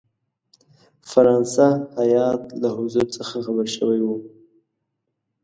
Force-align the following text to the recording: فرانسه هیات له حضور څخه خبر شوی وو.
فرانسه 1.11 1.67
هیات 1.99 2.43
له 2.61 2.69
حضور 2.77 3.07
څخه 3.17 3.35
خبر 3.45 3.65
شوی 3.75 3.99
وو. 4.03 4.15